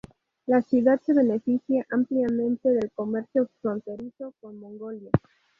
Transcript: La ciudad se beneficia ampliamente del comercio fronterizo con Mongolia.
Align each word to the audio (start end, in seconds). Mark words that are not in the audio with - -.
La 0.47 0.63
ciudad 0.63 0.99
se 1.05 1.13
beneficia 1.13 1.85
ampliamente 1.91 2.69
del 2.69 2.89
comercio 2.91 3.47
fronterizo 3.61 4.33
con 4.39 4.59
Mongolia. 4.59 5.11